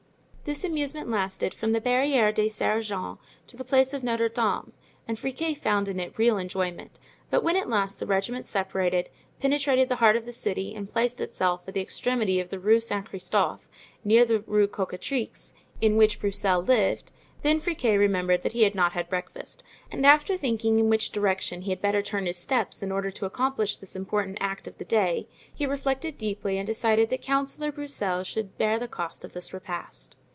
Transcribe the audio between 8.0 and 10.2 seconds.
regiment separated, penetrated the heart